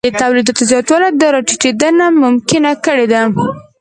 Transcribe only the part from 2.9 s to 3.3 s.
ده